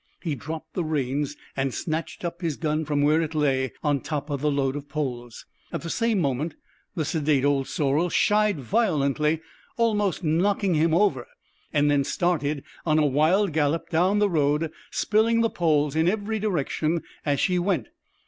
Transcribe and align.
He 0.23 0.33
dropped 0.33 0.73
the 0.73 0.83
reins 0.83 1.37
and 1.55 1.75
snatched 1.75 2.25
up 2.25 2.41
his 2.41 2.57
gun 2.57 2.85
from 2.85 3.03
where 3.03 3.21
it 3.21 3.35
lay 3.35 3.71
on 3.83 4.01
top 4.01 4.31
of 4.31 4.41
the 4.41 4.49
load 4.49 4.75
of 4.75 4.89
poles. 4.89 5.45
At 5.71 5.81
the 5.83 5.91
same 5.91 6.17
moment 6.17 6.55
the 6.95 7.05
sedate 7.05 7.45
old 7.45 7.67
sorrel 7.67 8.09
shied 8.09 8.59
violently, 8.59 9.41
almost 9.77 10.23
knocking 10.23 10.73
him 10.73 10.91
over, 10.95 11.27
and 11.71 11.91
then 11.91 12.03
started 12.03 12.63
on 12.83 12.97
a 12.97 13.05
wild 13.05 13.53
gallop 13.53 13.89
down 13.91 14.17
the 14.17 14.27
road, 14.27 14.71
spilling 14.89 15.41
the 15.41 15.51
poles 15.51 15.95
in 15.95 16.09
every 16.09 16.39
direction 16.39 17.03
as 17.23 17.39
she 17.39 17.59
went. 17.59 17.89